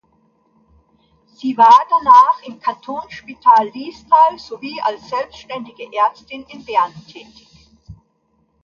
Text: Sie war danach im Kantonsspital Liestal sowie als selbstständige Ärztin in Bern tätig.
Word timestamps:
Sie 1.27 1.55
war 1.59 1.79
danach 1.87 2.41
im 2.47 2.59
Kantonsspital 2.59 3.67
Liestal 3.69 4.39
sowie 4.39 4.81
als 4.81 5.07
selbstständige 5.09 5.83
Ärztin 5.95 6.43
in 6.49 6.65
Bern 6.65 6.91
tätig. 7.05 7.47